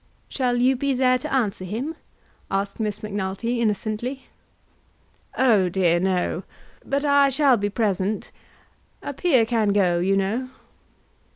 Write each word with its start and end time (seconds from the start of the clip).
"Shall 0.29 0.57
you 0.57 0.75
be 0.75 0.95
there 0.95 1.19
to 1.19 1.31
answer 1.31 1.63
him?" 1.63 1.95
asked 2.49 2.79
Miss 2.79 3.03
Macnulty 3.03 3.61
innocently. 3.61 4.25
"Oh 5.37 5.69
dear, 5.69 5.99
no. 5.99 6.41
But 6.83 7.05
I 7.05 7.29
shall 7.29 7.55
be 7.55 7.69
present. 7.69 8.31
A 9.03 9.13
peer 9.13 9.45
can 9.45 9.69
go, 9.73 9.99
you 9.99 10.17
know." 10.17 10.49